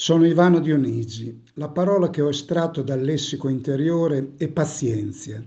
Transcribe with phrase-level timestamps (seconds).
[0.00, 1.42] Sono Ivano Dionigi.
[1.56, 5.44] La parola che ho estratto dal lessico interiore è pazienza,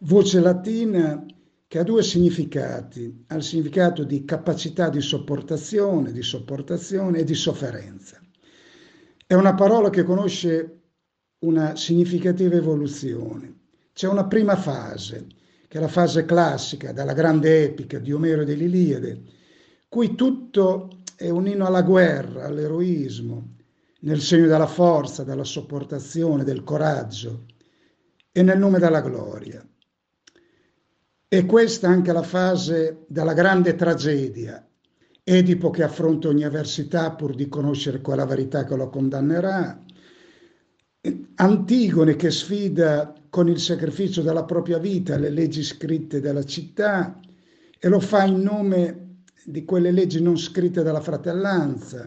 [0.00, 1.24] voce latina
[1.66, 3.24] che ha due significati.
[3.28, 8.20] Ha il significato di capacità di sopportazione, di sopportazione e di sofferenza.
[9.26, 10.80] È una parola che conosce
[11.38, 13.60] una significativa evoluzione.
[13.94, 15.26] C'è una prima fase,
[15.66, 19.22] che è la fase classica della grande epica di Omero e dell'Iliade,
[19.88, 23.54] cui tutto è un inno alla guerra, all'eroismo,
[24.00, 27.44] nel segno della forza, della sopportazione, del coraggio
[28.30, 29.66] e nel nome della gloria.
[31.28, 34.64] E questa è anche la fase della grande tragedia.
[35.24, 39.82] Edipo che affronta ogni avversità pur di conoscere quella verità che lo condannerà.
[41.36, 47.18] Antigone che sfida con il sacrificio della propria vita le leggi scritte della città
[47.78, 52.06] e lo fa in nome di quelle leggi non scritte dalla fratellanza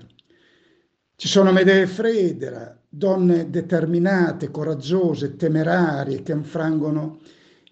[1.20, 7.20] ci sono Medea Fredera, donne determinate, coraggiose, temerarie, che infrangono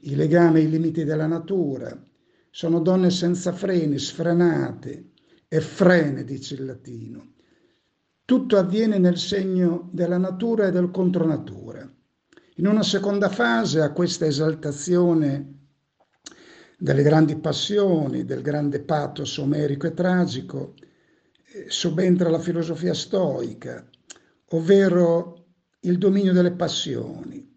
[0.01, 1.97] i legami e i limiti della natura.
[2.49, 5.11] Sono donne senza freni, sfrenate,
[5.47, 7.35] e frene, dice il latino.
[8.25, 11.89] Tutto avviene nel segno della natura e del contronatura.
[12.55, 15.53] In una seconda fase, a questa esaltazione
[16.77, 20.73] delle grandi passioni, del grande pathos omerico e tragico,
[21.67, 23.87] subentra la filosofia stoica,
[24.49, 25.45] ovvero
[25.81, 27.55] il dominio delle passioni,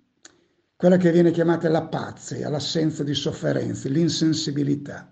[0.77, 5.11] quella che viene chiamata la pazia, l'assenza di sofferenze, l'insensibilità.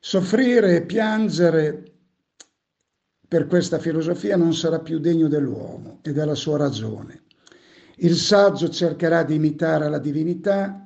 [0.00, 1.92] Soffrire e piangere
[3.28, 7.24] per questa filosofia non sarà più degno dell'uomo e della sua ragione.
[7.96, 10.82] Il saggio cercherà di imitare la divinità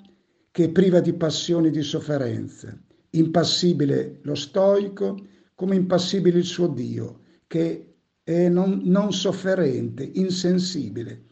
[0.51, 5.17] che è priva di passioni e di sofferenze, impassibile lo stoico
[5.61, 11.25] come impassibile il suo Dio, che è non, non sofferente, insensibile,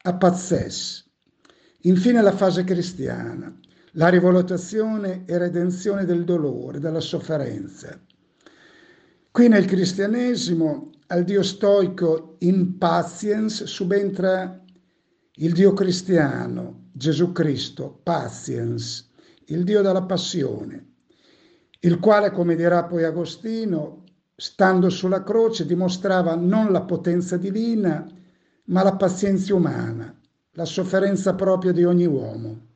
[0.00, 1.06] appazzes.
[1.80, 3.54] Infine la fase cristiana,
[3.92, 8.02] la rivalutazione e redenzione del dolore, della sofferenza.
[9.30, 14.58] Qui nel cristianesimo al Dio stoico impatiens subentra
[15.34, 19.10] il Dio cristiano, Gesù Cristo, patiens,
[19.48, 20.90] il Dio della passione,
[21.80, 24.04] il quale, come dirà poi Agostino,
[24.36, 28.06] stando sulla croce, dimostrava non la potenza divina,
[28.64, 30.14] ma la pazienza umana,
[30.52, 32.68] la sofferenza propria di ogni uomo.